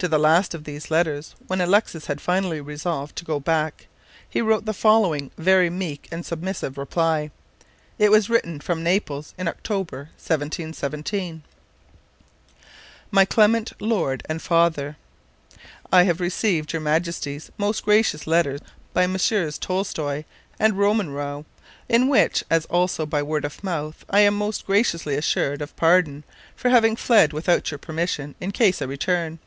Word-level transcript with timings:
To 0.00 0.08
the 0.08 0.18
last 0.18 0.52
of 0.52 0.64
these 0.64 0.90
letters, 0.90 1.34
when 1.46 1.58
Alexis 1.62 2.04
had 2.04 2.20
finally 2.20 2.60
resolved 2.60 3.16
to 3.16 3.24
go 3.24 3.40
back, 3.40 3.86
he 4.28 4.42
wrote 4.42 4.66
the 4.66 4.74
following 4.74 5.30
very 5.38 5.70
meek 5.70 6.06
and 6.12 6.20
submissive 6.24 6.76
reply. 6.76 7.30
It 7.98 8.10
was 8.10 8.28
written 8.28 8.60
from 8.60 8.82
Naples 8.82 9.32
in 9.38 9.48
October, 9.48 10.10
1717: 10.20 11.44
"MY 13.10 13.24
CLEMENT 13.24 13.72
LORD 13.80 14.22
AND 14.28 14.42
FATHER, 14.42 14.98
"I 15.90 16.02
have 16.02 16.20
received 16.20 16.74
your 16.74 16.82
majesty's 16.82 17.50
most 17.56 17.82
gracious 17.82 18.26
letter 18.26 18.58
by 18.92 19.06
Messrs. 19.06 19.56
Tolstoi 19.56 20.26
and 20.60 20.74
Rumanrow, 20.74 21.46
in 21.88 22.08
which, 22.08 22.44
as 22.50 22.66
also 22.66 23.06
by 23.06 23.22
word 23.22 23.46
of 23.46 23.64
mouth, 23.64 24.04
I 24.10 24.20
am 24.20 24.36
most 24.36 24.66
graciously 24.66 25.14
assured 25.14 25.62
of 25.62 25.74
pardon 25.74 26.24
for 26.54 26.68
having 26.68 26.96
fled 26.96 27.32
without 27.32 27.70
your 27.70 27.78
permission 27.78 28.34
in 28.42 28.52
case 28.52 28.82
I 28.82 28.84
return. 28.84 29.38